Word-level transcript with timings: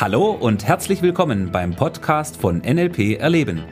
Hallo 0.00 0.30
und 0.30 0.64
herzlich 0.64 1.02
willkommen 1.02 1.50
beim 1.50 1.74
Podcast 1.74 2.36
von 2.36 2.58
NLP 2.58 3.18
Erleben. 3.18 3.64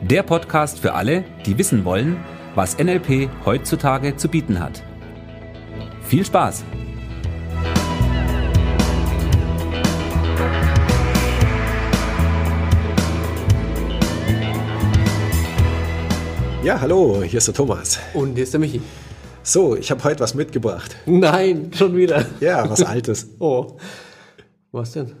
Der 0.00 0.22
Podcast 0.22 0.78
für 0.78 0.94
alle, 0.94 1.24
die 1.44 1.58
wissen 1.58 1.84
wollen, 1.84 2.16
was 2.54 2.78
NLP 2.78 3.28
heutzutage 3.44 4.14
zu 4.14 4.28
bieten 4.28 4.60
hat. 4.60 4.84
Viel 6.02 6.24
Spaß! 6.24 6.62
Ja, 16.62 16.80
hallo, 16.80 17.24
hier 17.24 17.38
ist 17.38 17.48
der 17.48 17.54
Thomas. 17.54 17.98
Und 18.14 18.34
hier 18.36 18.44
ist 18.44 18.52
der 18.52 18.60
Michi. 18.60 18.80
So, 19.42 19.74
ich 19.76 19.90
habe 19.90 20.04
heute 20.04 20.20
was 20.20 20.34
mitgebracht. 20.34 20.96
Nein, 21.06 21.70
schon 21.74 21.96
wieder. 21.96 22.26
Ja, 22.40 22.68
was 22.68 22.82
Altes. 22.82 23.26
Oh. 23.40 23.76
Was 24.72 24.92
denn? 24.92 25.12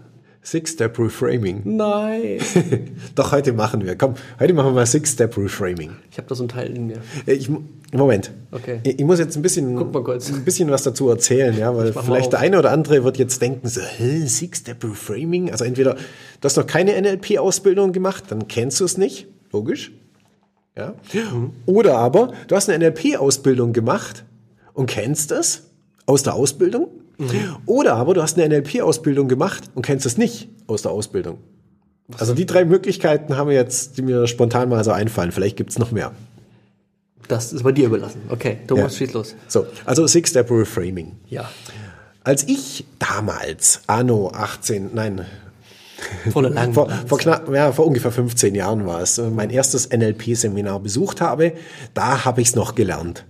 Six-Step 0.42 0.98
Reframing. 0.98 1.62
Nein. 1.64 2.38
Doch, 3.14 3.32
heute 3.32 3.52
machen 3.52 3.84
wir. 3.84 3.96
Komm, 3.96 4.14
heute 4.38 4.54
machen 4.54 4.68
wir 4.68 4.72
mal 4.72 4.86
Six-Step 4.86 5.36
Reframing. 5.36 5.90
Ich 6.10 6.18
habe 6.18 6.28
da 6.28 6.34
so 6.34 6.44
ein 6.44 6.48
Teil 6.48 6.74
in 6.76 6.86
mir. 6.86 6.98
Äh, 7.26 7.32
Ich, 7.34 7.50
Moment. 7.92 8.30
Okay. 8.52 8.80
Ich, 8.84 9.00
ich 9.00 9.04
muss 9.04 9.18
jetzt 9.18 9.36
ein 9.36 9.42
bisschen, 9.42 9.74
Guck 9.74 9.92
mal 9.92 10.04
kurz. 10.04 10.30
ein 10.30 10.44
bisschen 10.44 10.70
was 10.70 10.82
dazu 10.84 11.08
erzählen, 11.08 11.56
ja, 11.58 11.74
weil 11.76 11.92
vielleicht 11.92 12.32
der 12.32 12.38
eine 12.40 12.58
oder 12.58 12.70
andere 12.70 13.02
wird 13.04 13.18
jetzt 13.18 13.42
denken, 13.42 13.68
so, 13.68 13.80
Six-Step 14.26 14.84
Reframing? 14.84 15.50
Also 15.50 15.64
entweder 15.64 15.94
du 15.94 16.44
hast 16.44 16.56
noch 16.56 16.66
keine 16.66 16.92
NLP-Ausbildung 17.00 17.92
gemacht, 17.92 18.24
dann 18.28 18.46
kennst 18.48 18.78
du 18.80 18.84
es 18.84 18.96
nicht, 18.96 19.26
logisch. 19.52 19.92
Ja. 20.80 20.94
Oder 21.66 21.96
aber 21.98 22.32
du 22.48 22.56
hast 22.56 22.68
eine 22.68 22.84
NLP-Ausbildung 22.90 23.72
gemacht 23.72 24.24
und 24.72 24.86
kennst 24.86 25.30
es 25.32 25.64
aus 26.06 26.22
der 26.22 26.34
Ausbildung. 26.34 26.88
Oder 27.66 27.96
aber 27.96 28.14
du 28.14 28.22
hast 28.22 28.38
eine 28.38 28.48
NLP-Ausbildung 28.48 29.28
gemacht 29.28 29.64
und 29.74 29.82
kennst 29.82 30.06
es 30.06 30.16
nicht 30.16 30.48
aus 30.66 30.82
der 30.82 30.90
Ausbildung. 30.92 31.38
Also 32.18 32.34
die 32.34 32.46
drei 32.46 32.64
Möglichkeiten 32.64 33.36
haben 33.36 33.48
wir 33.48 33.54
jetzt, 33.56 33.98
die 33.98 34.02
mir 34.02 34.26
spontan 34.26 34.68
mal 34.70 34.82
so 34.82 34.90
einfallen. 34.90 35.30
Vielleicht 35.30 35.56
gibt's 35.56 35.78
noch 35.78 35.92
mehr. 35.92 36.12
Das 37.28 37.52
ist 37.52 37.62
bei 37.62 37.72
dir 37.72 37.86
überlassen. 37.86 38.22
Okay, 38.30 38.58
Thomas, 38.66 38.98
Ja. 38.98 39.06
schieß 39.06 39.12
los. 39.12 39.36
So, 39.46 39.66
also 39.84 40.06
Six-Step 40.06 40.50
Reframing. 40.50 41.12
Ja. 41.28 41.48
Als 42.24 42.44
ich 42.48 42.84
damals, 42.98 43.82
anno 43.86 44.30
18, 44.34 44.90
nein, 44.94 45.26
Voller 46.30 46.50
lang. 46.50 46.72
vor, 46.72 46.88
vor, 47.06 47.18
knapp, 47.18 47.52
ja, 47.52 47.72
vor 47.72 47.86
ungefähr 47.86 48.12
15 48.12 48.54
Jahren 48.54 48.86
war 48.86 49.00
es, 49.00 49.18
äh, 49.18 49.30
mein 49.30 49.50
erstes 49.50 49.88
NLP-Seminar 49.90 50.80
besucht 50.80 51.20
habe, 51.20 51.52
da 51.94 52.24
habe 52.24 52.40
ich 52.40 52.48
es 52.48 52.56
noch 52.56 52.74
gelernt. 52.74 53.24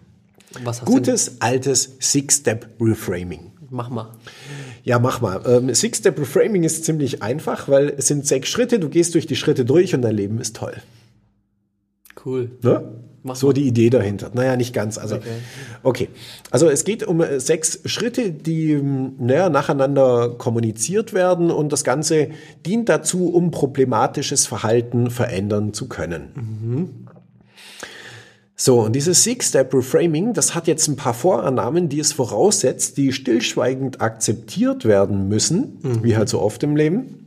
Gutes, 0.84 1.36
altes 1.40 1.96
Six-Step 2.00 2.68
Reframing. 2.80 3.52
du? 3.60 3.66
Mach 3.70 3.88
mal. 3.88 4.10
Ja, 4.82 4.98
mach 4.98 5.20
mal. 5.20 5.42
Ähm, 5.46 5.74
Six-Step 5.74 6.18
Reframing 6.18 6.64
ist 6.64 6.84
ziemlich 6.84 7.22
einfach, 7.22 7.68
weil 7.68 7.94
es 7.96 8.08
sind 8.08 8.26
sechs 8.26 8.48
Schritte, 8.48 8.78
du 8.78 8.88
gehst 8.88 9.14
durch 9.14 9.26
die 9.26 9.36
Schritte 9.36 9.64
durch 9.64 9.94
und 9.94 10.02
dein 10.02 10.16
Leben 10.16 10.40
ist 10.40 10.56
toll. 10.56 10.74
Cool. 12.24 12.50
Ne? 12.62 12.82
Mach 13.22 13.36
so 13.36 13.48
mal. 13.48 13.52
die 13.52 13.66
Idee 13.66 13.90
dahinter. 13.90 14.30
Naja, 14.32 14.56
nicht 14.56 14.72
ganz. 14.72 14.96
Also, 14.96 15.16
okay. 15.16 15.28
Okay. 15.82 16.08
Also 16.50 16.68
es 16.68 16.84
geht 16.84 17.06
um 17.06 17.20
äh, 17.20 17.38
sechs 17.38 17.80
Schritte, 17.84 18.30
die 18.30 18.72
ähm, 18.72 19.12
naja, 19.18 19.50
nacheinander 19.50 20.30
kommuniziert 20.38 21.12
werden 21.12 21.50
und 21.50 21.72
das 21.72 21.84
Ganze 21.84 22.28
dient 22.64 22.88
dazu, 22.88 23.28
um 23.28 23.50
problematisches 23.50 24.46
Verhalten 24.46 25.10
verändern 25.10 25.74
zu 25.74 25.88
können. 25.88 27.06
So, 28.56 28.80
und 28.82 28.94
dieses 28.94 29.24
Six-Step-Reframing, 29.24 30.34
das 30.34 30.54
hat 30.54 30.66
jetzt 30.66 30.88
ein 30.88 30.96
paar 30.96 31.14
Vorannahmen, 31.14 31.88
die 31.88 32.00
es 32.00 32.12
voraussetzt, 32.12 32.96
die 32.96 33.12
stillschweigend 33.12 34.00
akzeptiert 34.00 34.84
werden 34.84 35.28
müssen, 35.28 35.78
wie 36.02 36.16
halt 36.16 36.28
so 36.28 36.40
oft 36.40 36.62
im 36.62 36.76
Leben 36.76 37.19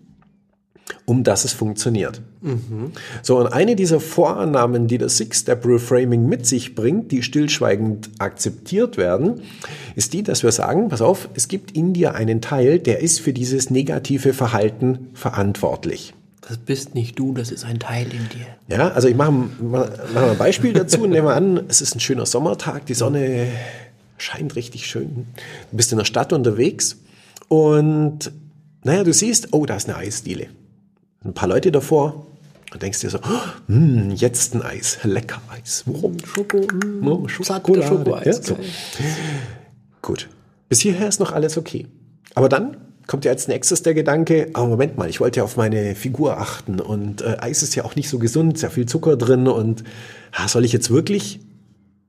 um 1.06 1.24
dass 1.24 1.46
es 1.46 1.54
funktioniert. 1.54 2.22
So, 3.22 3.38
und 3.38 3.48
eine 3.48 3.76
dieser 3.76 4.00
Vorannahmen, 4.00 4.88
die 4.88 4.98
das 4.98 5.18
Six-Step-Reframing 5.18 6.26
mit 6.28 6.46
sich 6.46 6.76
bringt, 6.76 7.12
die 7.12 7.24
stillschweigend 7.24 8.10
akzeptiert 8.20 8.98
werden, 8.98 9.42
ist 9.96 10.14
die, 10.14 10.24
dass 10.24 10.44
wir 10.44 10.52
sagen, 10.52 10.90
pass 10.90 11.02
auf, 11.02 11.30
es 11.36 11.48
gibt 11.48 11.72
in 11.72 11.94
dir 11.94 12.16
einen 12.16 12.42
Teil, 12.42 12.80
der 12.80 13.02
ist 13.02 13.20
für 13.20 13.34
dieses 13.34 13.70
negative 13.70 14.34
Verhalten 14.34 15.10
verantwortlich. 15.14 16.14
Das 16.42 16.58
bist 16.58 16.94
nicht 16.94 17.18
du, 17.18 17.34
das 17.34 17.52
ist 17.52 17.64
ein 17.64 17.80
Teil 17.80 18.08
in 18.08 18.28
dir. 18.30 18.48
Ja, 18.68 18.90
also 18.90 19.08
ich 19.08 19.16
mache 19.16 19.32
mach 19.32 19.90
mal 20.14 20.32
ein 20.32 20.38
Beispiel 20.38 20.74
dazu. 20.74 21.06
Nehmen 21.08 21.28
wir 21.28 21.36
an, 21.36 21.64
es 21.70 21.80
ist 21.80 21.96
ein 21.96 22.02
schöner 22.02 22.26
Sommertag, 22.26 22.86
die 22.86 22.94
Sonne 22.94 23.48
scheint 24.18 24.56
richtig 24.58 24.86
schön. 24.86 25.28
Du 25.72 25.78
bist 25.78 25.94
in 25.94 25.98
der 25.98 26.06
Stadt 26.06 26.34
unterwegs 26.34 26.98
und 27.48 28.32
naja, 28.84 29.06
du 29.06 29.14
siehst, 29.14 29.54
oh, 29.54 29.66
da 29.66 29.76
ist 29.76 29.88
eine 29.88 29.98
Eisdiele. 29.98 30.48
Ein 31.26 31.34
paar 31.34 31.48
Leute 31.48 31.72
davor 31.72 32.26
und 32.74 32.82
denkst 32.82 33.00
dir 33.02 33.10
so, 33.10 33.20
oh, 33.20 33.68
hm, 33.68 34.12
jetzt 34.12 34.56
ein 34.56 34.62
Eis, 34.62 35.00
lecker 35.04 35.42
Eis. 35.50 35.86
Oh, 35.88 36.12
Schoko, 36.26 36.58
mm, 36.58 37.08
oh, 37.08 37.28
Schokolade. 37.28 37.88
Schokoeis. 37.88 38.26
Ja, 38.26 38.34
so. 38.34 38.58
Gut. 40.02 40.28
Bis 40.70 40.82
hierher 40.82 41.08
ist 41.08 41.20
noch 41.20 41.32
alles 41.32 41.58
okay. 41.58 41.88
Aber 42.36 42.50
dann 42.50 42.78
kommt 43.08 43.26
ja 43.26 43.32
als 43.32 43.48
nächstes 43.48 43.84
der 43.84 43.94
Gedanke, 43.94 44.50
aber 44.54 44.68
Moment 44.68 44.98
mal, 44.98 45.10
ich 45.10 45.20
wollte 45.20 45.40
ja 45.40 45.44
auf 45.44 45.56
meine 45.56 45.96
Figur 45.96 46.38
achten 46.40 46.80
und 46.80 47.22
äh, 47.22 47.38
Eis 47.40 47.62
ist 47.64 47.76
ja 47.76 47.86
auch 47.86 47.96
nicht 47.96 48.10
so 48.10 48.18
gesund, 48.18 48.56
ist 48.56 48.62
ja 48.62 48.70
viel 48.70 48.86
Zucker 48.86 49.18
drin 49.18 49.48
und 49.48 49.84
ah, 50.32 50.48
soll 50.48 50.66
ich 50.66 50.74
jetzt 50.74 50.90
wirklich? 50.90 51.40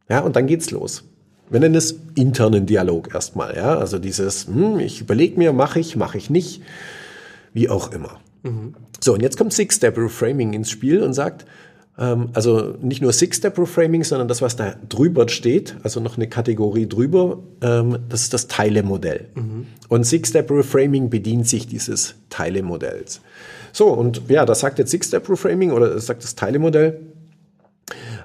Ja, 0.08 0.20
und 0.20 0.36
dann 0.36 0.46
geht's 0.46 0.70
los. 0.70 1.04
Wir 1.50 1.60
nennen 1.60 1.74
es 1.74 1.96
internen 2.14 2.66
Dialog 2.66 3.14
erstmal, 3.14 3.54
ja, 3.56 3.76
also 3.76 3.98
dieses, 3.98 4.46
hm, 4.46 4.78
ich 4.78 5.00
überlege 5.00 5.36
mir, 5.36 5.52
mache 5.52 5.78
ich, 5.78 5.94
mache 5.96 6.16
ich 6.16 6.30
nicht, 6.30 6.62
wie 7.52 7.68
auch 7.68 7.92
immer. 7.92 8.20
So, 9.00 9.14
und 9.14 9.20
jetzt 9.20 9.36
kommt 9.36 9.52
Six-Step-Reframing 9.52 10.52
ins 10.52 10.70
Spiel 10.70 11.02
und 11.02 11.14
sagt, 11.14 11.46
ähm, 11.98 12.30
also 12.34 12.74
nicht 12.80 13.02
nur 13.02 13.12
Six-Step-Reframing, 13.12 14.04
sondern 14.04 14.28
das, 14.28 14.42
was 14.42 14.56
da 14.56 14.74
drüber 14.88 15.28
steht, 15.28 15.76
also 15.82 16.00
noch 16.00 16.16
eine 16.16 16.28
Kategorie 16.28 16.88
drüber, 16.88 17.42
ähm, 17.62 17.98
das 18.08 18.22
ist 18.22 18.34
das 18.34 18.48
Teilemodell. 18.48 19.28
Und 19.88 20.04
Six-Step-Reframing 20.04 21.10
bedient 21.10 21.48
sich 21.48 21.66
dieses 21.66 22.16
Teilemodells. 22.30 23.20
So, 23.72 23.88
und 23.88 24.22
ja, 24.28 24.44
das 24.44 24.60
sagt 24.60 24.78
jetzt 24.78 24.90
Six-Step-Reframing 24.90 25.72
oder 25.72 25.90
das 25.90 26.06
sagt 26.06 26.22
das 26.22 26.34
Teilemodell. 26.34 27.00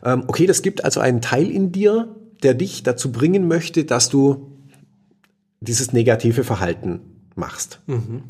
Ähm, 0.04 0.24
okay, 0.28 0.46
das 0.46 0.62
gibt 0.62 0.84
also 0.84 1.00
einen 1.00 1.22
Teil 1.22 1.50
in 1.50 1.72
dir, 1.72 2.16
der 2.44 2.54
dich 2.54 2.84
dazu 2.84 3.12
bringen 3.12 3.48
möchte, 3.48 3.84
dass 3.84 4.10
du 4.10 4.52
dieses 5.62 5.92
negative 5.92 6.44
Verhalten 6.44 7.02
machst. 7.40 7.80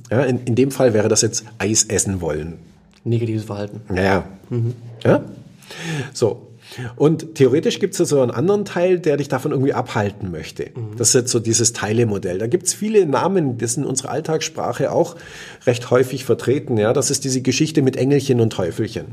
Ja, 0.10 0.24
in, 0.24 0.44
in 0.46 0.56
dem 0.56 0.72
Fall 0.72 0.94
wäre 0.94 1.10
das 1.10 1.22
jetzt 1.22 1.44
Eis 1.58 1.84
essen 1.86 2.22
wollen. 2.22 2.60
Negatives 3.04 3.46
Verhalten. 3.46 3.82
Ja. 3.96 4.24
ja? 5.04 5.24
So. 6.14 6.46
Und 6.96 7.36
theoretisch 7.36 7.80
gibt 7.80 8.00
es 8.00 8.10
so 8.10 8.22
einen 8.22 8.32
anderen 8.32 8.64
Teil, 8.64 9.00
der 9.00 9.18
dich 9.18 9.28
davon 9.28 9.52
irgendwie 9.52 9.74
abhalten 9.74 10.30
möchte. 10.30 10.70
Das 10.98 11.10
ist 11.10 11.14
jetzt 11.16 11.32
so 11.32 11.40
dieses 11.40 11.74
Teilemodell. 11.74 12.38
Da 12.38 12.48
gibt 12.48 12.68
es 12.68 12.74
viele 12.76 13.08
Namen, 13.08 13.58
das 13.58 13.76
in 13.76 13.86
unserer 13.86 14.12
Alltagssprache 14.12 14.92
auch 14.92 15.16
recht 15.66 15.90
häufig 15.90 16.26
vertreten. 16.26 16.78
Ja, 16.78 16.94
das 16.94 17.10
ist 17.10 17.24
diese 17.24 17.42
Geschichte 17.42 17.82
mit 17.82 17.98
Engelchen 17.98 18.40
und 18.40 18.52
Teufelchen 18.54 19.06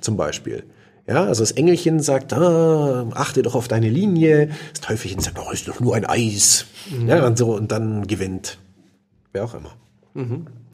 zum 0.00 0.16
Beispiel. 0.16 0.64
Ja, 1.06 1.24
also 1.24 1.42
das 1.42 1.52
Engelchen 1.52 2.00
sagt, 2.00 2.32
ah, 2.32 3.06
achte 3.14 3.42
doch 3.42 3.54
auf 3.54 3.68
deine 3.68 3.90
Linie. 3.90 4.48
Das 4.72 4.80
Teufelchen 4.80 5.20
sagt, 5.20 5.38
oh, 5.38 5.52
ist 5.52 5.68
doch 5.68 5.78
nur 5.78 5.94
ein 5.94 6.06
Eis. 6.06 6.64
Ja, 7.06 7.26
und 7.26 7.38
so, 7.38 7.54
und 7.54 7.70
dann 7.70 8.06
gewinnt. 8.06 8.58
Wer 9.34 9.44
auch 9.44 9.54
immer. 9.54 9.72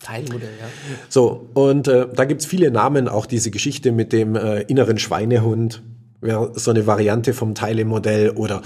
Teilmodell, 0.01 0.51
ja. 0.61 0.67
So, 1.09 1.49
und 1.55 1.89
äh, 1.89 2.07
da 2.15 2.27
gibt's 2.27 2.45
viele 2.45 2.71
Namen, 2.71 3.09
auch 3.09 3.25
diese 3.25 3.51
Geschichte 3.51 3.91
mit 3.91 4.13
dem 4.13 4.37
äh, 4.37 4.61
inneren 4.63 4.99
Schweinehund, 4.99 5.83
wäre 6.21 6.53
so 6.55 6.71
eine 6.71 6.87
Variante 6.87 7.33
vom 7.33 7.55
Teilemodell 7.55 8.31
oder 8.31 8.61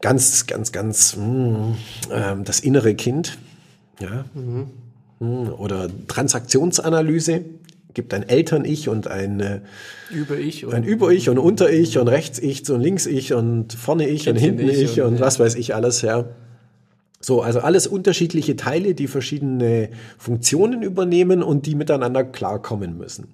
ganz, 0.00 0.46
ganz, 0.46 0.72
ganz 0.72 1.16
mh, 1.16 1.76
ähm, 2.12 2.44
das 2.44 2.58
innere 2.58 2.96
Kind, 2.96 3.38
ja, 4.00 4.24
Mh, 5.20 5.52
oder 5.52 5.88
Transaktionsanalyse, 6.08 7.42
gibt 7.94 8.12
ein 8.14 8.28
Eltern-Ich 8.28 8.88
und 8.88 9.06
ein, 9.06 9.38
äh, 9.38 9.60
Über 10.10 10.36
ich 10.36 10.66
und 10.66 10.74
ein 10.74 10.82
Über-Ich 10.82 11.28
und 11.28 11.38
Unter-Ich 11.38 11.96
und 11.98 12.08
Rechts-Ich 12.08 12.68
und 12.70 12.80
Links-Ich 12.80 13.34
und 13.34 13.72
Vorne-Ich 13.72 14.28
und 14.28 14.36
Hinten-Ich 14.36 15.00
und, 15.00 15.14
und, 15.14 15.20
was 15.20 15.38
weiß 15.38 15.54
ich 15.54 15.76
alles, 15.76 16.02
ja. 16.02 16.24
So, 17.24 17.40
also 17.40 17.60
alles 17.60 17.86
unterschiedliche 17.86 18.56
Teile, 18.56 18.94
die 18.94 19.06
verschiedene 19.06 19.90
Funktionen 20.18 20.82
übernehmen 20.82 21.42
und 21.42 21.66
die 21.66 21.76
miteinander 21.76 22.24
klarkommen 22.24 22.98
müssen. 22.98 23.28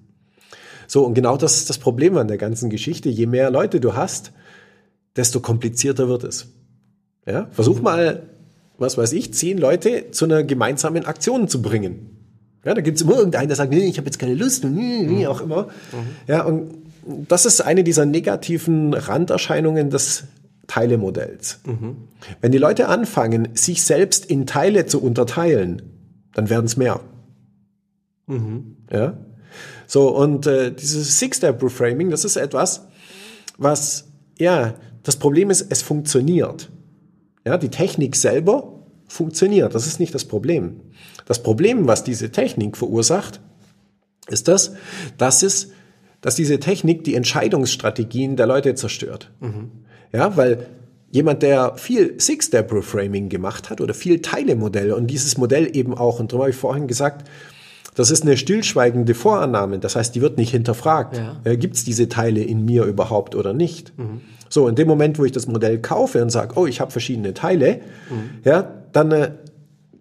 So, 0.87 1.05
und 1.05 1.15
genau 1.15 1.37
das 1.37 1.57
ist 1.57 1.71
das 1.71 1.79
Problem 1.79 2.17
an 2.17 2.29
der 2.29 2.39
ganzen 2.39 2.71
Geschichte. 2.71 3.09
Je 3.09 3.27
mehr 3.27 3.51
Leute 3.51 3.81
du 3.81 3.95
hast, 3.95 4.33
desto 5.17 5.41
komplizierter 5.41 6.09
wird 6.09 6.25
es. 6.25 6.49
Ja? 7.27 7.49
Versuch 7.51 7.81
mal, 7.81 8.25
was 8.79 8.99
weiß 8.99 9.13
ich, 9.13 9.33
zehn 9.35 9.59
Leute 9.59 10.11
zu 10.11 10.27
einer 10.27 10.45
gemeinsamen 10.45 11.05
Aktion 11.07 11.49
zu 11.49 11.63
bringen. 11.63 12.11
Ja, 12.65 12.75
da 12.75 12.83
gibt's 12.83 13.03
immer 13.03 13.17
irgendeinen, 13.17 13.49
der 13.49 13.57
sagt, 13.57 13.73
nee, 13.73 13.87
ich 13.87 13.97
habe 13.99 14.07
jetzt 14.07 14.19
keine 14.19 14.35
Lust 14.35 14.65
und 14.65 14.75
nee, 14.75 15.03
nee, 15.03 15.27
auch 15.27 15.41
immer. 15.41 15.69
Ja, 16.27 16.43
und 16.45 16.75
das 17.07 17.47
ist 17.47 17.61
eine 17.63 17.85
dieser 17.85 18.05
negativen 18.05 18.93
Randerscheinungen 18.93 19.91
des 19.91 20.25
Teilemodells. 20.69 21.61
Wenn 22.41 22.53
die 22.53 22.59
Leute 22.59 22.87
anfangen, 22.89 23.49
sich 23.55 23.83
selbst 23.83 24.27
in 24.27 24.47
Teile 24.47 24.87
zu 24.87 25.03
unterteilen, 25.03 25.83
dann 26.35 26.49
werden 26.49 26.67
es 26.67 26.77
mehr. 26.77 27.01
Ja. 28.93 29.19
So, 29.87 30.15
und 30.15 30.47
äh, 30.47 30.71
dieses 30.73 31.19
Six-Step-Reframing, 31.19 32.11
das 32.11 32.25
ist 32.25 32.37
etwas, 32.37 32.87
was, 33.57 34.09
ja, 34.39 34.75
das 35.03 35.17
Problem 35.17 35.51
ist, 35.51 35.67
es 35.71 35.83
funktioniert. 35.83 36.71
Ja, 37.47 37.57
die 37.57 37.71
Technik 37.71 38.15
selber 38.15 38.85
funktioniert. 39.09 39.75
Das 39.75 39.87
ist 39.87 39.99
nicht 39.99 40.15
das 40.15 40.27
Problem. 40.27 40.81
Das 41.25 41.43
Problem, 41.43 41.89
was 41.89 42.05
diese 42.05 42.31
Technik 42.31 42.77
verursacht, 42.77 43.41
ist 44.29 44.49
das, 44.49 44.75
dass 45.17 45.43
es, 45.43 45.71
dass 46.21 46.35
diese 46.35 46.61
Technik 46.61 47.05
die 47.05 47.15
Entscheidungsstrategien 47.15 48.37
der 48.37 48.47
Leute 48.47 48.75
zerstört. 48.75 49.33
Ja, 50.13 50.37
weil 50.37 50.67
jemand, 51.11 51.43
der 51.43 51.75
viel 51.77 52.21
Six-Step-Reframing 52.21 53.29
gemacht 53.29 53.71
hat 53.71 53.81
oder 53.81 53.95
viel 53.95 54.21
Teilemodelle 54.21 54.95
und 54.95 55.07
dieses 55.07 55.39
Modell 55.39 55.75
eben 55.77 55.97
auch, 55.97 56.21
und 56.21 56.33
darum 56.33 56.43
habe 56.43 56.51
ich 56.51 56.57
vorhin 56.57 56.87
gesagt, 56.87 57.29
das 57.95 58.11
ist 58.13 58.23
eine 58.23 58.37
stillschweigende 58.37 59.13
Vorannahme. 59.15 59.81
Das 59.81 59.97
heißt, 59.97 60.15
die 60.15 60.21
wird 60.21 60.39
nicht 60.39 60.51
hinterfragt. 60.53 61.17
Ja. 61.17 61.41
Äh, 61.43 61.57
Gibt 61.57 61.75
es 61.75 61.85
diese 61.85 62.09
Teile 62.09 62.43
in 62.43 62.65
mir 62.65 62.85
überhaupt 62.85 63.35
oder 63.35 63.53
nicht? 63.53 63.93
So, 64.49 64.69
in 64.69 64.77
dem 64.77 64.87
Moment, 64.87 65.19
wo 65.19 65.25
ich 65.25 65.33
das 65.33 65.49
Modell 65.49 65.79
kaufe 65.81 66.23
und 66.23 66.31
sage, 66.31 66.55
oh, 66.57 66.67
ich 66.67 66.81
habe 66.81 66.91
verschiedene 66.91 67.35
Teile, 67.35 67.81
ja, 68.45 68.73
dann 68.93 69.11
äh, 69.11 69.33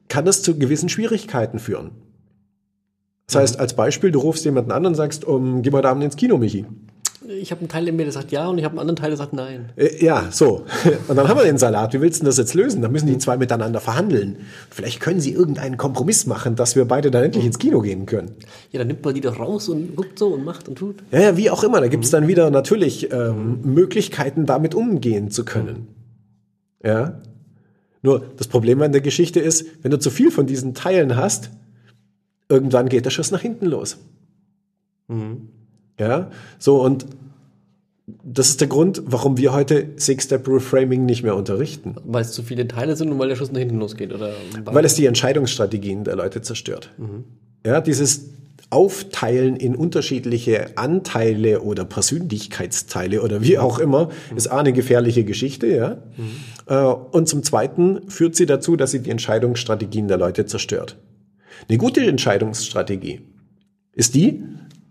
kann 0.09 0.25
das 0.25 0.41
zu 0.41 0.57
gewissen 0.57 0.89
Schwierigkeiten 0.89 1.59
führen. 1.59 1.91
Das 3.25 3.35
heißt, 3.35 3.59
als 3.59 3.73
Beispiel, 3.73 4.11
du 4.11 4.19
rufst 4.19 4.45
jemanden 4.45 4.71
an 4.71 4.85
und 4.85 4.95
sagst, 4.95 5.25
um, 5.25 5.61
geh 5.61 5.69
mal 5.69 5.81
da 5.81 5.89
Abend 5.89 6.03
ins 6.03 6.15
Kino, 6.15 6.37
Michi. 6.37 6.65
Ich 7.29 7.51
habe 7.51 7.59
einen 7.59 7.67
Teil 7.67 7.85
in 7.89 7.95
mir, 7.97 8.03
der 8.03 8.13
sagt 8.13 8.31
ja 8.31 8.47
und 8.47 8.57
ich 8.57 8.63
habe 8.63 8.73
einen 8.73 8.79
anderen 8.79 8.95
Teil, 8.95 9.09
der 9.09 9.17
sagt 9.17 9.33
nein. 9.33 9.69
Äh, 9.75 10.03
ja, 10.03 10.27
so. 10.31 10.65
Und 11.09 11.17
dann 11.17 11.27
haben 11.27 11.37
wir 11.37 11.43
den 11.43 11.57
Salat. 11.57 11.93
Wie 11.93 11.99
willst 11.99 12.19
du 12.19 12.23
denn 12.23 12.27
das 12.27 12.37
jetzt 12.37 12.53
lösen? 12.53 12.81
Dann 12.81 12.91
müssen 12.91 13.07
die 13.07 13.17
zwei 13.17 13.35
miteinander 13.35 13.81
verhandeln. 13.81 14.37
Vielleicht 14.69 15.01
können 15.01 15.19
sie 15.19 15.33
irgendeinen 15.33 15.75
Kompromiss 15.75 16.25
machen, 16.25 16.55
dass 16.55 16.77
wir 16.77 16.85
beide 16.85 17.11
dann 17.11 17.25
endlich 17.25 17.45
ins 17.45 17.59
Kino 17.59 17.81
gehen 17.81 18.05
können. 18.05 18.35
Ja, 18.71 18.79
dann 18.79 18.87
nimmt 18.87 19.03
man 19.03 19.13
die 19.13 19.19
doch 19.19 19.39
raus 19.39 19.67
und 19.67 19.95
guckt 19.95 20.17
so 20.17 20.27
und 20.27 20.45
macht 20.45 20.69
und 20.69 20.77
tut. 20.77 21.03
Ja, 21.11 21.19
ja, 21.19 21.37
wie 21.37 21.49
auch 21.49 21.63
immer. 21.63 21.81
Da 21.81 21.89
gibt 21.89 22.05
es 22.05 22.11
dann 22.11 22.29
wieder 22.29 22.49
natürlich 22.49 23.11
ähm, 23.11 23.59
Möglichkeiten, 23.63 24.45
damit 24.45 24.73
umgehen 24.73 25.29
zu 25.29 25.43
können. 25.43 25.87
Ja. 26.81 27.19
Nur 28.01 28.23
das 28.37 28.47
Problem 28.47 28.81
an 28.81 28.93
der 28.93 29.01
Geschichte 29.01 29.41
ist, 29.41 29.65
wenn 29.81 29.91
du 29.91 29.99
zu 29.99 30.11
viel 30.11 30.31
von 30.31 30.47
diesen 30.47 30.75
Teilen 30.75 31.17
hast, 31.17 31.49
irgendwann 32.47 32.87
geht 32.87 33.03
der 33.03 33.09
Schuss 33.09 33.31
nach 33.31 33.41
hinten 33.41 33.65
los. 33.65 33.97
Ja, 35.99 36.31
so 36.59 36.81
und 36.81 37.05
das 38.23 38.49
ist 38.49 38.61
der 38.61 38.67
Grund, 38.67 39.01
warum 39.05 39.37
wir 39.37 39.53
heute 39.53 39.89
Six-Step-Reframing 39.97 41.05
nicht 41.05 41.23
mehr 41.23 41.35
unterrichten. 41.35 41.95
Weil 42.05 42.21
es 42.21 42.31
zu 42.31 42.41
viele 42.41 42.67
Teile 42.67 42.95
sind 42.95 43.11
und 43.11 43.19
weil 43.19 43.27
der 43.27 43.35
Schuss 43.35 43.51
nach 43.51 43.59
hinten 43.59 43.79
losgeht. 43.79 44.13
Oder 44.13 44.31
Weil 44.63 44.85
es 44.85 44.95
die 44.95 45.05
Entscheidungsstrategien 45.05 46.05
der 46.05 46.15
Leute 46.15 46.41
zerstört. 46.41 46.89
Ja, 47.65 47.81
dieses 47.81 48.29
Aufteilen 48.69 49.55
in 49.55 49.75
unterschiedliche 49.75 50.77
Anteile 50.77 51.61
oder 51.61 51.85
Persönlichkeitsteile 51.85 53.21
oder 53.21 53.41
wie 53.41 53.57
auch 53.57 53.79
immer, 53.79 54.09
ist 54.35 54.47
A, 54.47 54.59
eine 54.59 54.73
gefährliche 54.73 55.23
Geschichte, 55.23 55.67
ja. 55.67 55.97
Äh, 56.67 56.93
Und 57.11 57.29
zum 57.29 57.43
Zweiten 57.43 58.09
führt 58.09 58.35
sie 58.35 58.45
dazu, 58.45 58.75
dass 58.75 58.91
sie 58.91 58.99
die 58.99 59.09
Entscheidungsstrategien 59.09 60.07
der 60.07 60.17
Leute 60.17 60.45
zerstört. 60.45 60.97
Eine 61.69 61.77
gute 61.77 62.05
Entscheidungsstrategie 62.05 63.21
ist 63.93 64.15
die, 64.15 64.43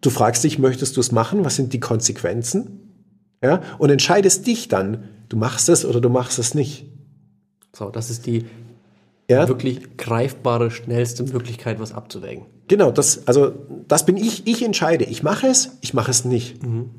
du 0.06 0.11
fragst 0.11 0.44
dich, 0.44 0.58
möchtest 0.58 0.97
du 0.97 1.00
es 1.00 1.12
machen? 1.12 1.44
Was 1.44 1.56
sind 1.56 1.73
die 1.73 1.81
Konsequenzen? 1.81 2.81
Ja, 3.43 3.61
und 3.79 3.91
entscheidest 3.91 4.47
dich 4.47 4.69
dann, 4.69 5.05
du 5.29 5.37
machst 5.37 5.69
es 5.69 5.85
oder 5.85 6.00
du 6.00 6.08
machst 6.08 6.38
es 6.38 6.55
nicht. 6.55 6.87
so, 7.76 7.91
das 7.91 8.08
ist 8.11 8.26
die 8.26 8.47
Ja, 9.29 9.49
wirklich 9.49 9.97
greifbare, 9.99 10.70
schnellste 10.70 11.25
Möglichkeit, 11.25 11.79
was 11.81 11.93
abzuwägen. 11.93 12.47
genau, 12.69 12.91
das, 12.93 13.26
also, 13.26 13.53
das 13.88 14.06
bin 14.06 14.17
ich, 14.17 14.47
ich 14.47 14.64
entscheide. 14.64 15.05
Ich 15.05 15.23
mache 15.23 15.49
es, 15.49 15.76
ich 15.82 15.93
mache 15.94 16.11
es 16.11 16.25
nicht. 16.25 16.56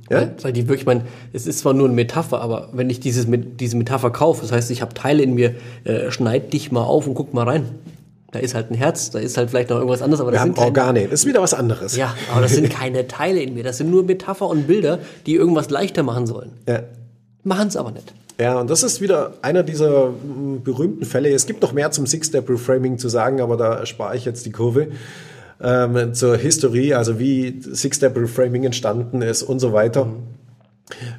Ja? 0.10 0.32
Weil 0.42 0.54
die 0.54 0.68
wirklich, 0.68 0.82
ich 0.82 0.86
meine, 0.86 1.06
es 1.34 1.48
ist 1.48 1.60
zwar 1.60 1.74
nur 1.74 1.86
eine 1.88 1.96
Metapher, 1.96 2.42
aber 2.42 2.70
wenn 2.74 2.90
ich 2.90 3.00
dieses, 3.00 3.26
diese 3.30 3.78
Metapher 3.78 4.12
kaufe, 4.12 4.42
das 4.42 4.52
heißt, 4.52 4.70
ich 4.72 4.82
habe 4.82 4.94
Teile 4.94 5.24
in 5.24 5.34
mir, 5.34 5.56
äh, 5.86 6.12
schneid 6.12 6.54
dich 6.54 6.72
mal 6.72 6.84
auf 6.84 7.08
und 7.08 7.16
guck 7.16 7.34
mal 7.34 7.44
rein. 7.44 7.66
Da 8.32 8.40
ist 8.40 8.56
halt 8.56 8.72
ein 8.72 8.76
Herz, 8.76 9.10
da 9.12 9.20
ist 9.20 9.38
halt 9.38 9.50
vielleicht 9.50 9.70
noch 9.70 9.78
irgendwas 9.78 10.02
anderes, 10.02 10.20
aber 10.20 10.32
Wir 10.32 10.34
das 10.34 10.42
haben 10.42 10.48
sind 10.50 10.56
keine, 10.56 10.68
Organe, 10.68 11.08
das 11.08 11.22
ist 11.22 11.26
wieder 11.26 11.42
was 11.42 11.54
anderes. 11.54 11.96
ja, 11.96 12.14
aber 12.32 12.42
das 12.42 12.54
sind 12.54 12.70
keine 12.70 13.08
Teile 13.08 13.42
in 13.42 13.54
mir. 13.54 13.64
Das 13.64 13.78
sind 13.78 13.90
nur 13.90 14.04
Metapher 14.04 14.48
und 14.48 14.68
Bilder, 14.68 15.00
die 15.26 15.36
irgendwas 15.36 15.70
leichter 15.70 16.04
machen 16.04 16.28
sollen. 16.28 16.52
Ja. 16.68 16.84
Machen 17.44 17.70
es 17.70 17.78
aber 17.78 17.92
nicht. 17.92 18.14
Ja, 18.40 18.60
und 18.60 18.70
das 18.70 18.84
ist 18.84 19.02
wieder 19.02 19.34
einer 19.42 19.64
dieser 19.64 20.10
mm, 20.10 20.62
berühmten 20.64 21.06
Fälle. 21.06 21.30
Es 21.30 21.46
gibt 21.48 21.62
noch 21.62 21.72
mehr 21.74 21.90
zum 21.92 22.06
Six-Step-Reframing 22.06 22.98
zu 22.98 23.10
sagen, 23.10 23.42
aber 23.42 23.58
da 23.58 23.86
spare 23.86 24.16
ich 24.16 24.26
jetzt 24.26 24.46
die 24.46 24.52
Kurve. 24.52 24.90
Ähm, 25.60 26.14
zur 26.14 26.38
Historie, 26.38 26.94
also 26.94 27.18
wie 27.18 27.60
Six-Step-Reframing 27.62 28.66
entstanden 28.66 29.24
ist 29.24 29.42
und 29.42 29.60
so 29.60 29.74
weiter. 29.74 30.08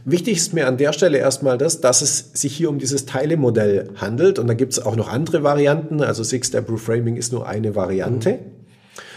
Wichtig 0.04 0.38
ist 0.38 0.54
mir 0.54 0.66
an 0.66 0.78
der 0.78 0.92
Stelle 0.92 1.18
erstmal 1.18 1.58
das, 1.58 1.80
dass 1.80 2.00
es 2.00 2.30
sich 2.32 2.56
hier 2.56 2.70
um 2.70 2.78
dieses 2.78 3.04
Teilemodell 3.04 3.90
handelt. 3.96 4.38
Und 4.38 4.46
da 4.46 4.54
gibt 4.54 4.72
es 4.72 4.84
auch 4.84 4.96
noch 4.96 5.08
andere 5.08 5.42
Varianten. 5.42 6.02
Also 6.02 6.22
Six-Step-Reframing 6.22 7.16
ist 7.16 7.32
nur 7.32 7.46
eine 7.46 7.74
Variante. 7.74 8.38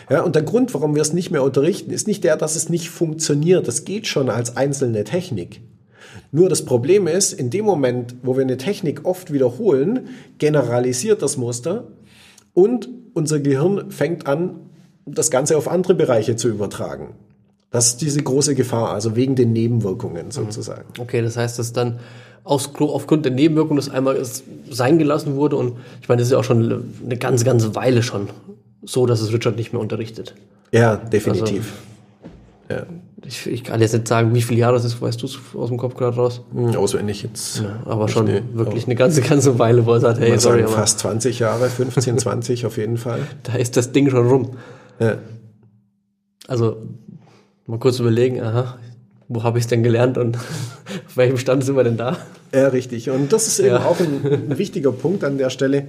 Ja, 0.09 0.23
und 0.23 0.35
der 0.35 0.43
Grund, 0.43 0.73
warum 0.73 0.93
wir 0.93 1.01
es 1.01 1.13
nicht 1.13 1.31
mehr 1.31 1.43
unterrichten, 1.43 1.91
ist 1.91 2.05
nicht 2.05 2.23
der, 2.25 2.35
dass 2.35 2.57
es 2.57 2.67
nicht 2.67 2.89
funktioniert. 2.89 3.67
Das 3.67 3.85
geht 3.85 4.07
schon 4.07 4.29
als 4.29 4.57
einzelne 4.57 5.05
Technik. 5.05 5.61
Nur 6.33 6.49
das 6.49 6.65
Problem 6.65 7.07
ist, 7.07 7.31
in 7.31 7.49
dem 7.49 7.65
Moment, 7.65 8.15
wo 8.21 8.35
wir 8.35 8.43
eine 8.43 8.57
Technik 8.57 9.05
oft 9.05 9.31
wiederholen, 9.31 10.09
generalisiert 10.37 11.21
das 11.21 11.37
Muster 11.37 11.87
und 12.53 12.89
unser 13.13 13.39
Gehirn 13.39 13.91
fängt 13.91 14.27
an, 14.27 14.69
das 15.05 15.31
Ganze 15.31 15.57
auf 15.57 15.69
andere 15.69 15.95
Bereiche 15.95 16.35
zu 16.35 16.49
übertragen. 16.49 17.15
Das 17.71 17.87
ist 17.87 18.01
diese 18.01 18.21
große 18.21 18.53
Gefahr, 18.53 18.89
also 18.91 19.15
wegen 19.15 19.35
den 19.35 19.53
Nebenwirkungen 19.53 20.29
sozusagen. 20.31 20.85
Okay, 20.99 21.21
das 21.21 21.37
heißt, 21.37 21.57
dass 21.57 21.71
dann 21.73 21.99
aus, 22.43 22.69
aufgrund 22.77 23.23
der 23.25 23.31
Nebenwirkung 23.31 23.77
das 23.77 23.89
einmal 23.89 24.21
sein 24.69 24.97
gelassen 24.99 25.35
wurde 25.35 25.55
und 25.55 25.77
ich 26.01 26.09
meine, 26.09 26.19
das 26.19 26.27
ist 26.27 26.33
ja 26.33 26.37
auch 26.37 26.43
schon 26.43 26.83
eine 27.05 27.17
ganze, 27.17 27.45
ganze 27.45 27.73
Weile 27.75 28.03
schon 28.03 28.29
so, 28.83 29.05
dass 29.05 29.21
es 29.21 29.31
Richard 29.31 29.55
nicht 29.55 29.71
mehr 29.73 29.81
unterrichtet. 29.81 30.35
Ja, 30.71 30.97
definitiv. 30.97 31.73
ja. 32.69 32.85
Ich, 33.23 33.45
ich 33.45 33.63
kann 33.63 33.79
jetzt 33.79 33.93
nicht 33.93 34.07
sagen, 34.07 34.33
wie 34.33 34.41
viele 34.41 34.59
Jahre 34.61 34.73
das 34.73 34.83
ist, 34.83 34.99
weißt 34.99 35.21
du 35.21 35.27
es 35.27 35.37
aus 35.53 35.69
dem 35.69 35.77
Kopf 35.77 35.95
gerade 35.95 36.15
raus? 36.15 36.41
Hm, 36.53 36.75
Auswendig 36.75 37.21
jetzt. 37.21 37.63
Aber 37.85 38.07
schon 38.07 38.25
Nee, 38.25 38.41
wirklich 38.53 38.85
eine 38.85 38.95
ganze, 38.95 39.21
ganze 39.21 39.59
Weile, 39.59 39.85
wo 39.85 39.93
er 39.93 39.99
sagt, 39.99 40.19
hey, 40.19 40.39
sorry, 40.39 40.61
sagen, 40.63 40.73
fast 40.73 40.99
20 40.99 41.37
Jahre, 41.37 41.69
15, 41.69 42.17
20 42.17 42.65
auf 42.65 42.77
jeden 42.77 42.97
Fall. 42.97 43.19
da 43.43 43.53
ist 43.53 43.77
das 43.77 43.91
Ding 43.91 44.09
schon 44.09 44.27
rum. 44.27 44.49
Ja. 44.99 45.17
Also 46.47 46.77
mal 47.67 47.79
kurz 47.79 47.99
überlegen, 47.99 48.41
aha, 48.41 48.77
wo 49.27 49.43
habe 49.43 49.57
ich 49.57 49.65
es 49.65 49.67
denn 49.69 49.83
gelernt 49.83 50.17
und 50.17 50.35
auf 51.07 51.15
welchem 51.17 51.37
Stand 51.37 51.63
sind 51.63 51.75
wir 51.75 51.83
denn 51.83 51.97
da? 51.97 52.17
Ja, 52.53 52.67
richtig. 52.67 53.09
Und 53.09 53.31
das 53.31 53.47
ist 53.47 53.59
eben 53.59 53.69
Ja. 53.69 53.85
auch 53.85 53.99
ein, 53.99 54.49
ein 54.51 54.57
wichtiger 54.57 54.91
Punkt 54.91 55.23
an 55.23 55.37
der 55.37 55.49
Stelle, 55.49 55.87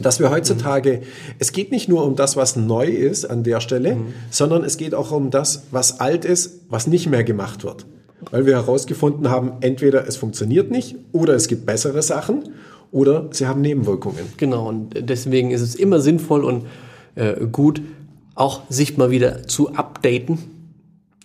dass 0.00 0.18
wir 0.18 0.30
heutzutage, 0.30 1.02
es 1.38 1.52
geht 1.52 1.70
nicht 1.70 1.88
nur 1.88 2.04
um 2.04 2.16
das, 2.16 2.36
was 2.36 2.56
neu 2.56 2.86
ist 2.86 3.26
an 3.26 3.44
der 3.44 3.60
Stelle, 3.60 3.96
sondern 4.30 4.64
es 4.64 4.76
geht 4.76 4.92
auch 4.94 5.12
um 5.12 5.30
das, 5.30 5.64
was 5.70 6.00
alt 6.00 6.24
ist, 6.24 6.62
was 6.68 6.86
nicht 6.88 7.08
mehr 7.08 7.22
gemacht 7.22 7.62
wird. 7.62 7.86
Weil 8.30 8.44
wir 8.46 8.54
herausgefunden 8.54 9.28
haben, 9.30 9.52
entweder 9.60 10.08
es 10.08 10.16
funktioniert 10.16 10.70
nicht 10.70 10.96
oder 11.12 11.34
es 11.34 11.46
gibt 11.46 11.64
bessere 11.66 12.02
Sachen 12.02 12.48
oder 12.90 13.28
sie 13.30 13.46
haben 13.46 13.60
Nebenwirkungen. 13.60 14.24
Genau, 14.36 14.68
und 14.68 14.94
deswegen 15.08 15.50
ist 15.52 15.60
es 15.60 15.74
immer 15.76 16.00
sinnvoll 16.00 16.42
und 16.44 16.64
äh, 17.14 17.46
gut, 17.52 17.80
auch 18.34 18.62
sich 18.70 18.96
mal 18.96 19.10
wieder 19.12 19.46
zu 19.46 19.74
updaten, 19.74 20.38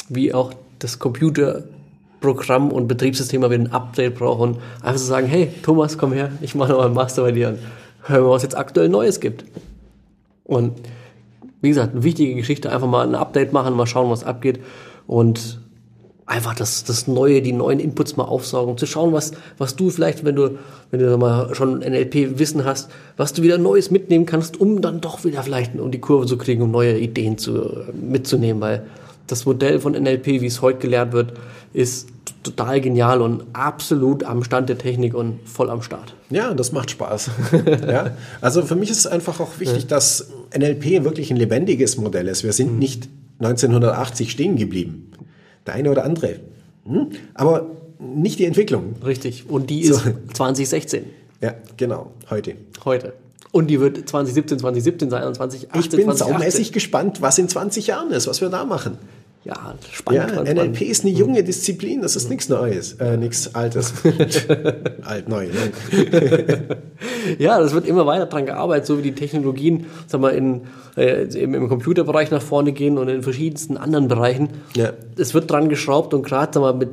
wie 0.09 0.33
auch 0.33 0.53
das 0.79 0.99
Computerprogramm 0.99 2.71
und 2.71 2.87
Betriebssystem 2.87 3.41
mal 3.41 3.49
wieder 3.49 3.63
ein 3.63 3.71
Update 3.71 4.15
braucht 4.15 4.41
und 4.41 4.57
einfach 4.81 4.99
zu 4.99 5.07
sagen, 5.07 5.27
hey 5.27 5.51
Thomas, 5.63 5.97
komm 5.97 6.13
her, 6.13 6.31
ich 6.41 6.55
mache 6.55 6.71
noch 6.71 6.79
mal 6.79 6.85
einen 6.85 6.95
Master 6.95 7.23
bei 7.23 7.31
dir 7.31 7.49
und 7.49 7.59
hör 8.03 8.21
mal, 8.21 8.29
was 8.31 8.43
jetzt 8.43 8.57
aktuell 8.57 8.89
Neues 8.89 9.19
gibt. 9.19 9.45
Und 10.43 10.73
wie 11.61 11.69
gesagt, 11.69 11.93
eine 11.93 12.03
wichtige 12.03 12.35
Geschichte, 12.35 12.71
einfach 12.71 12.87
mal 12.87 13.07
ein 13.07 13.15
Update 13.15 13.53
machen, 13.53 13.75
mal 13.75 13.85
schauen, 13.85 14.09
was 14.09 14.23
abgeht 14.23 14.59
und 15.07 15.59
einfach 16.29 16.53
das, 16.53 16.83
das 16.83 17.07
Neue, 17.07 17.41
die 17.41 17.51
neuen 17.51 17.79
Inputs 17.79 18.15
mal 18.15 18.23
aufsaugen, 18.23 18.71
um 18.71 18.77
zu 18.77 18.85
schauen, 18.85 19.13
was, 19.13 19.31
was 19.57 19.75
du 19.75 19.89
vielleicht, 19.89 20.23
wenn 20.23 20.35
du, 20.35 20.59
wenn 20.91 20.99
du 20.99 21.17
mal 21.17 21.55
schon 21.55 21.79
NLP-Wissen 21.79 22.65
hast, 22.65 22.91
was 23.17 23.33
du 23.33 23.41
wieder 23.41 23.57
Neues 23.57 23.89
mitnehmen 23.89 24.27
kannst, 24.27 24.61
um 24.61 24.81
dann 24.81 25.01
doch 25.01 25.25
wieder 25.25 25.41
vielleicht 25.41 25.77
um 25.79 25.89
die 25.89 25.99
Kurve 25.99 26.27
zu 26.27 26.37
kriegen, 26.37 26.61
um 26.61 26.69
neue 26.69 26.99
Ideen 26.99 27.39
zu, 27.39 27.83
mitzunehmen, 27.99 28.61
weil 28.61 28.83
das 29.31 29.45
Modell 29.45 29.79
von 29.79 29.93
NLP, 29.93 30.25
wie 30.27 30.45
es 30.45 30.61
heute 30.61 30.79
gelernt 30.79 31.13
wird, 31.13 31.33
ist 31.73 32.07
total 32.43 32.81
genial 32.81 33.21
und 33.21 33.43
absolut 33.53 34.23
am 34.23 34.43
Stand 34.43 34.69
der 34.69 34.77
Technik 34.77 35.13
und 35.13 35.39
voll 35.47 35.69
am 35.69 35.81
Start. 35.81 36.13
Ja, 36.29 36.53
das 36.53 36.71
macht 36.71 36.91
Spaß. 36.91 37.29
ja. 37.87 38.11
Also 38.41 38.61
für 38.63 38.75
mich 38.75 38.89
ist 38.89 38.97
es 38.99 39.07
einfach 39.07 39.39
auch 39.39 39.59
wichtig, 39.59 39.87
dass 39.87 40.29
NLP 40.57 41.03
wirklich 41.03 41.31
ein 41.31 41.37
lebendiges 41.37 41.97
Modell 41.97 42.27
ist. 42.27 42.43
Wir 42.43 42.53
sind 42.53 42.79
nicht 42.79 43.09
1980 43.39 44.31
stehen 44.31 44.55
geblieben. 44.57 45.11
Der 45.67 45.73
eine 45.75 45.91
oder 45.91 46.05
andere. 46.05 46.39
Hm? 46.85 47.07
Aber 47.33 47.67
nicht 47.99 48.39
die 48.39 48.45
Entwicklung. 48.45 48.95
Richtig. 49.05 49.49
Und 49.49 49.69
die 49.69 49.81
ist 49.81 50.03
So. 50.03 50.11
2016, 50.33 51.03
Ja, 51.41 51.53
genau, 51.77 52.11
heute. 52.29 52.55
heute. 52.85 53.13
Und 53.51 53.67
die 53.67 53.79
wird 53.79 54.07
2017, 54.07 54.59
2017 54.59 55.09
sein 55.09 55.23
und 55.23 55.35
2018, 55.35 55.79
Ich 55.81 55.89
bin 55.89 56.03
2018. 56.05 56.33
saumäßig 56.33 56.71
gespannt, 56.71 57.21
was 57.21 57.37
in 57.39 57.49
20 57.49 57.87
Jahren 57.87 58.11
ist, 58.11 58.27
was 58.27 58.41
wir 58.41 58.49
da 58.49 58.63
machen. 58.63 58.97
Ja, 59.45 59.73
spannend. 59.91 60.31
Ja, 60.33 60.41
NLP 60.43 60.47
spannend. 60.75 60.81
ist 60.81 61.05
eine 61.05 61.13
junge 61.13 61.43
Disziplin, 61.43 62.01
das 62.01 62.15
ist 62.17 62.29
nichts 62.29 62.49
Neues, 62.49 62.93
äh, 62.93 63.15
nichts 63.15 63.55
Altes. 63.55 63.93
Alt, 65.03 65.29
neu. 65.29 65.47
Ne? 65.47 66.77
Ja, 67.37 67.59
das 67.59 67.73
wird 67.73 67.85
immer 67.87 68.05
weiter 68.05 68.25
dran 68.25 68.45
gearbeitet, 68.45 68.85
so 68.87 68.97
wie 68.97 69.01
die 69.01 69.13
Technologien, 69.13 69.85
sag 70.07 70.21
mal, 70.21 70.29
in, 70.29 70.61
äh, 70.97 71.23
im, 71.37 71.53
im 71.53 71.69
Computerbereich 71.69 72.31
nach 72.31 72.41
vorne 72.41 72.71
gehen 72.71 72.97
und 72.97 73.07
in 73.07 73.23
verschiedensten 73.23 73.77
anderen 73.77 74.07
Bereichen. 74.07 74.49
Ja. 74.75 74.93
Es 75.17 75.33
wird 75.33 75.49
dran 75.49 75.69
geschraubt 75.69 76.13
und 76.13 76.23
gerade, 76.23 76.51
sag 76.53 76.61
mal, 76.61 76.73
mit 76.73 76.89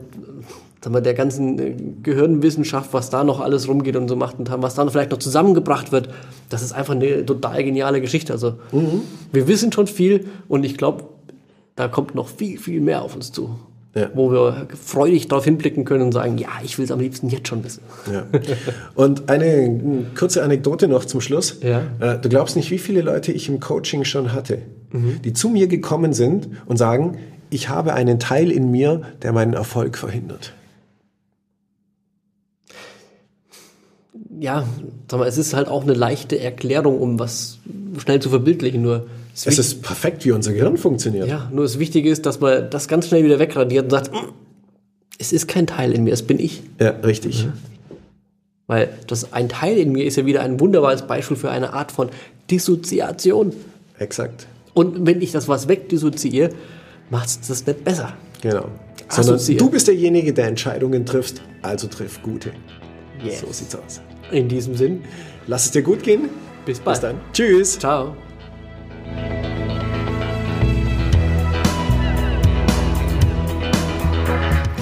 sag 0.83 0.93
mal, 0.93 1.00
der 1.00 1.15
ganzen 1.15 1.59
äh, 1.59 1.75
Gehirnwissenschaft, 2.03 2.93
was 2.93 3.11
da 3.11 3.25
noch 3.25 3.41
alles 3.41 3.67
rumgeht 3.69 3.97
und 3.97 4.09
so 4.09 4.17
macht 4.17 4.38
und 4.38 4.50
was 4.62 4.75
da 4.75 4.85
noch 4.85 4.93
vielleicht 4.93 5.11
noch 5.11 5.19
zusammengebracht 5.19 5.91
wird, 5.93 6.09
das 6.49 6.62
ist 6.62 6.73
einfach 6.73 6.95
eine 6.95 7.25
total 7.26 7.65
geniale 7.65 8.00
Geschichte. 8.00 8.33
Also, 8.33 8.55
Mhm. 8.73 9.03
wir 9.33 9.49
wissen 9.49 9.73
schon 9.73 9.87
viel 9.87 10.26
und 10.49 10.65
ich 10.65 10.76
glaube, 10.76 11.05
da 11.76 11.88
kommt 11.88 12.14
noch 12.14 12.28
viel, 12.28 12.59
viel 12.59 12.80
mehr 12.80 13.02
auf 13.02 13.14
uns 13.14 13.33
zu. 13.33 13.59
Ja. 13.95 14.11
Wo 14.14 14.30
wir 14.30 14.66
freudig 14.78 15.28
darauf 15.28 15.47
hinblicken 15.47 15.87
können 15.87 16.02
und 16.02 16.12
sagen, 16.12 16.37
ja, 16.37 16.49
ich 16.62 16.76
will 16.76 16.85
es 16.85 16.90
am 16.90 17.00
liebsten 17.00 17.30
jetzt 17.30 17.49
schon 17.49 17.64
wissen. 17.64 17.80
Ja. 18.12 18.26
Und 18.95 19.30
eine 19.30 19.68
mm, 19.71 20.14
kurze 20.14 20.42
Anekdote 20.42 20.87
noch 20.87 21.06
zum 21.06 21.23
Schluss. 21.23 21.61
Ja. 21.62 21.83
Äh, 22.00 22.18
Du 22.18 22.28
glaubst 22.28 22.56
nicht, 22.56 22.71
wie 22.71 22.78
viele 22.78 23.00
Leute 23.00 23.33
ich 23.33 23.49
im 23.49 23.59
Coaching 23.59 24.04
schon 24.04 24.35
hatte, 24.35 24.61
die 25.25 25.33
zu 25.33 25.49
mir 25.49 25.66
gekommen 25.66 26.12
sind 26.12 26.49
und 26.66 26.76
sagen, 26.76 27.16
ich 27.49 27.71
habe 27.71 27.95
einen 27.95 28.18
Teil 28.18 28.50
in 28.50 28.71
mir, 28.71 29.00
der 29.23 29.33
meinen 29.33 29.54
Erfolg 29.54 29.97
verhindert. 29.97 30.52
ja, 34.40 34.66
sag 35.11 35.21
mal, 35.21 35.28
es 35.28 35.38
ist 35.38 35.54
halt 35.54 35.68
auch 35.68 35.83
eine 35.83 35.95
leichte 35.95 36.38
Erklärung, 36.38 37.00
um 37.00 37.18
was 37.18 37.59
schnell 37.99 38.21
zu 38.21 38.28
verbildlichen. 38.28 38.83
Nur 38.83 39.06
das 39.45 39.47
Es 39.47 39.59
ist 39.59 39.83
perfekt, 39.83 40.25
wie 40.25 40.33
unser 40.33 40.52
Gehirn 40.52 40.76
funktioniert. 40.76 41.28
ja, 41.28 41.49
nur 41.52 41.64
das 41.64 41.78
Wichtige 41.78 42.11
ist, 42.11 42.26
dass 42.26 42.40
man 42.40 42.71
das 42.71 42.88
ganz 42.88 43.09
schnell 43.09 43.25
wieder 43.25 43.38
wegradiert 43.38 43.85
und 43.85 43.90
sagt, 43.90 44.12
"Mm, 44.12 44.33
es 45.19 45.33
ist 45.33 45.47
kein 45.49 45.66
Teil 45.66 45.93
in 45.93 46.05
mir, 46.05 46.12
es 46.12 46.23
bin 46.23 46.38
ich. 46.38 46.62
Ja, 46.81 46.90
richtig. 46.90 47.49
Weil 48.66 48.88
das 49.07 49.33
ein 49.33 49.49
Teil 49.49 49.76
in 49.78 49.93
mir 49.93 50.05
ist 50.05 50.16
ja 50.16 50.26
wieder 50.26 50.43
ein 50.43 50.59
wunderbares 50.59 51.02
Beispiel 51.02 51.37
für 51.37 51.50
eine 51.50 51.73
Art 51.73 51.93
von 51.93 52.09
Dissoziation. 52.50 53.52
Exakt. 53.99 54.47
Und 54.75 55.07
wenn 55.07 55.21
ich 55.23 55.33
das 55.33 55.49
was 55.49 55.69
wegdissoziiere, 55.69 56.50
macht 57.11 57.28
es 57.28 57.40
das 57.40 57.66
nicht 57.66 57.85
besser. 57.85 58.14
Genau. 58.43 58.66
Sondern 59.09 59.40
du 59.57 59.71
bist 59.71 59.87
derjenige, 59.87 60.33
der 60.33 60.49
Entscheidungen 60.49 61.07
trifft, 61.07 61.40
also 61.62 61.87
triff 61.87 62.21
gute. 62.23 62.50
Yes. 63.25 63.40
So 63.40 63.47
sieht's 63.52 63.75
aus. 63.76 64.00
In 64.33 64.49
diesem 64.49 64.75
Sinn, 64.75 65.02
Lass 65.47 65.66
es 65.66 65.71
dir 65.71 65.83
gut 65.83 66.02
gehen. 66.02 66.28
bis 66.66 66.81
bald. 66.81 66.97
Bis 66.97 67.00
dann. 67.02 67.21
Tschüss. 67.33 67.78
Ciao. 67.78 68.16